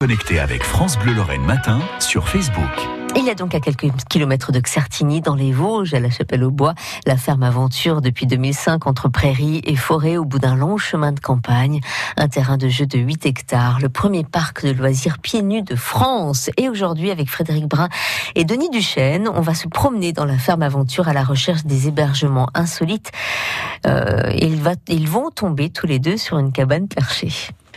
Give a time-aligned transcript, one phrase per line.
[0.00, 2.70] Connecté avec France Bleu Lorraine Matin sur Facebook.
[3.16, 6.74] Il y a donc à quelques kilomètres de Xertigny, dans les Vosges, à la Chapelle-au-Bois,
[7.04, 11.18] la ferme aventure depuis 2005 entre prairies et forêts au bout d'un long chemin de
[11.18, 11.80] campagne.
[12.16, 15.74] Un terrain de jeu de 8 hectares, le premier parc de loisirs pieds nus de
[15.74, 16.48] France.
[16.56, 17.88] Et aujourd'hui, avec Frédéric Brun
[18.36, 21.88] et Denis Duchesne, on va se promener dans la ferme aventure à la recherche des
[21.88, 23.10] hébergements insolites.
[23.84, 27.32] Euh, ils, va, ils vont tomber tous les deux sur une cabane perchée.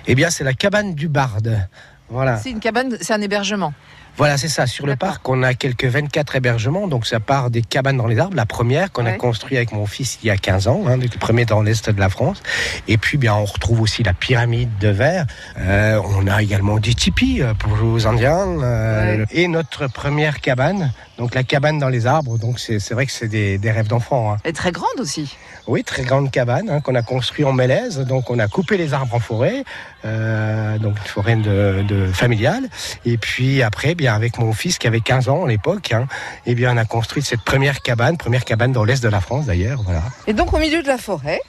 [0.05, 1.67] Eh bien, c'est la cabane du Barde.
[2.11, 2.37] Voilà.
[2.37, 3.73] C'est une cabane, c'est un hébergement.
[4.17, 4.67] Voilà, c'est ça.
[4.67, 6.89] Sur le parc, on a quelques 24 hébergements.
[6.89, 8.35] Donc, ça part des cabanes dans les arbres.
[8.35, 11.07] La première qu'on a construite avec mon fils il y a 15 ans, hein, le
[11.17, 12.43] premier dans l'est de la France.
[12.89, 15.27] Et puis, bien, on retrouve aussi la pyramide de verre.
[15.59, 18.47] Euh, on a également des tipis euh, pour les Indiens.
[18.61, 22.37] euh, Et notre première cabane, donc la cabane dans les arbres.
[22.37, 24.33] Donc, c'est vrai que c'est des, des rêves d'enfant.
[24.33, 24.37] hein.
[24.43, 25.37] Est très grande aussi.
[25.67, 27.99] Oui, très grande cabane hein, qu'on a construit en mélèze.
[27.99, 29.63] Donc, on a coupé les arbres en forêt,
[30.05, 31.37] euh, donc une forêt
[32.13, 32.63] familiale.
[33.05, 36.07] Et puis après, bien avec mon fils qui avait 15 ans à l'époque, hein,
[36.45, 39.45] eh bien, on a construit cette première cabane, première cabane dans l'est de la France
[39.45, 39.81] d'ailleurs.
[40.27, 41.41] Et donc au milieu de la forêt,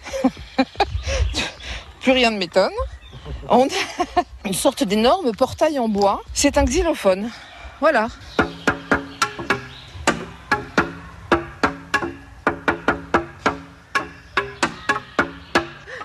[2.00, 2.72] plus rien ne m'étonne,
[3.48, 6.20] on a une sorte d'énorme portail en bois.
[6.34, 7.30] C'est un xylophone.
[7.80, 8.08] Voilà.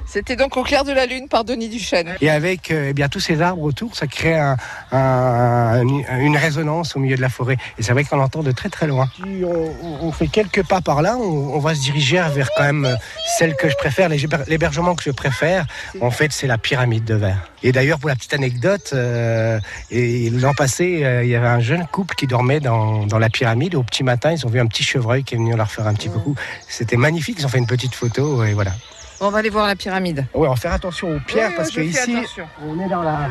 [0.09, 2.15] C'était donc au clair de la lune par Denis Duchesne.
[2.21, 4.55] Et avec euh, eh bien tous ces arbres autour, ça crée un-
[4.91, 5.81] un-
[6.19, 7.57] une résonance au milieu de la forêt.
[7.77, 9.09] Et c'est vrai qu'on l'entend de très très loin.
[9.43, 12.85] On, on fait quelques pas par là, on, on va se diriger vers quand même
[12.85, 12.95] euh,
[13.37, 15.65] celle que je préfère, l'héber- l'hébergement que je préfère.
[16.01, 17.49] En fait, c'est la pyramide de verre.
[17.63, 19.59] Et d'ailleurs, pour la petite anecdote, euh,
[19.91, 23.29] et l'an passé, euh, il y avait un jeune couple qui dormait dans, dans la
[23.29, 23.75] pyramide.
[23.75, 25.93] Au petit matin, ils ont vu un petit chevreuil qui est venu leur faire un
[25.93, 26.35] petit coucou.
[26.67, 27.37] C'était magnifique.
[27.39, 28.71] Ils ont fait une petite photo et voilà.
[29.19, 30.25] On va aller voir la pyramide.
[30.33, 32.47] Ouais, on va faire attention aux pierres Oui, parce oui, que ici, attention.
[32.65, 33.29] on est dans la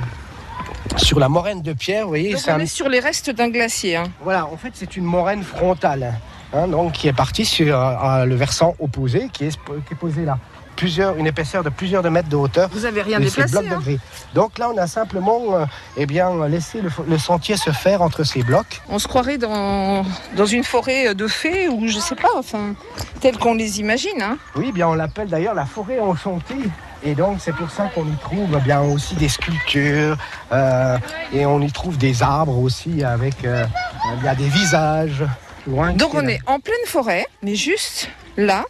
[0.97, 3.49] sur la moraine de pierre, vous voyez, Donc on un- est sur les restes d'un
[3.51, 3.97] glacier.
[3.97, 4.05] hein.
[4.23, 6.15] voilà, en fait, c'est une moraine frontale,
[6.57, 9.51] hein, donc qui est partie sur euh, le versant opposé, qui est,
[9.87, 10.39] qui est posé là,
[10.77, 12.69] plusieurs, une épaisseur de plusieurs de mètres de hauteur.
[12.73, 13.53] Vous avez rien de déplacé.
[13.53, 13.81] blocs de hein.
[13.83, 14.01] gris.
[14.35, 15.65] Donc là, on a simplement, euh,
[15.97, 18.81] eh bien, laissé le, le sentier se faire entre ces blocs.
[18.89, 20.05] On se croirait dans,
[20.37, 22.75] dans une forêt de fées ou je sais pas, enfin,
[23.21, 24.21] telle qu'on les imagine.
[24.21, 24.37] hein.
[24.55, 26.55] Oui, bien, on l'appelle d'ailleurs la forêt enchantée.
[27.03, 30.17] Et donc, c'est pour ça qu'on y trouve eh bien aussi des sculptures
[30.51, 30.99] euh,
[31.33, 33.65] et on y trouve des arbres aussi avec euh,
[34.19, 35.23] il y a des visages.
[35.67, 36.33] Loin Donc on là.
[36.33, 38.65] est en pleine forêt, mais juste là,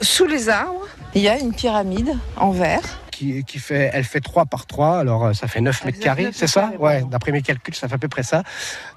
[0.00, 2.82] sous les arbres, il y a une pyramide en verre.
[3.10, 5.98] qui, qui fait, elle fait 3 par 3, alors euh, ça fait 9 Ça mètres
[6.00, 8.42] carrés, 9 c'est ça Ouais, d'après mes calculs, ça fait à peu près ça.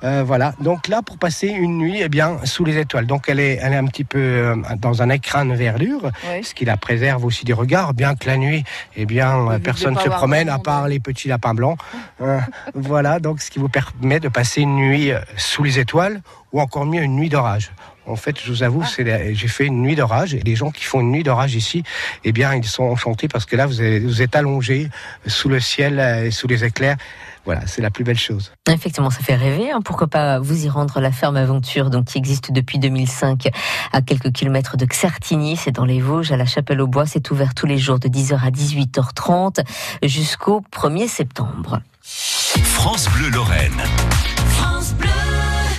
[0.04, 3.06] Euh, voilà, donc là, pour passer une nuit, eh bien, sous les étoiles.
[3.08, 6.12] Donc elle est, elle est un petit peu euh, dans un écran de verdure,
[6.44, 8.66] ce qui la préserve aussi des regards, bien que la nuit,
[8.98, 11.80] eh bien, Vous ne personne devez se promène à part les petits lapins blancs.
[12.22, 12.40] Euh,
[12.74, 16.22] voilà, donc ce qui vous permet de passer une nuit sous les étoiles,
[16.52, 17.72] ou encore mieux, une nuit d'orage.
[18.08, 20.72] En fait, je vous avoue, c'est la- j'ai fait une nuit d'orage et les gens
[20.72, 21.84] qui font une nuit d'orage ici,
[22.24, 24.90] eh bien, ils sont enchantés parce que là, vous êtes, vous êtes allongés
[25.28, 26.98] sous le ciel euh, et sous les éclairs.
[27.46, 28.52] Voilà, c'est la plus belle chose.
[28.68, 29.72] Effectivement, ça fait rêver.
[29.72, 29.82] hein.
[29.84, 33.48] Pourquoi pas vous y rendre la ferme aventure, donc qui existe depuis 2005
[33.94, 37.06] à quelques kilomètres de Xertigny, c'est dans les Vosges, à la Chapelle-au-Bois.
[37.06, 39.62] C'est ouvert tous les jours de 10h à 18h30
[40.04, 41.82] jusqu'au 1er septembre.
[42.04, 43.82] France Bleu Lorraine.